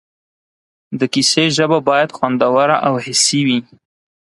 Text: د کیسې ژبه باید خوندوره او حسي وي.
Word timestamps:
د 0.99 1.01
کیسې 1.13 1.45
ژبه 1.57 1.79
باید 1.89 2.09
خوندوره 2.17 2.77
او 2.87 2.93
حسي 3.05 3.41
وي. 3.47 3.59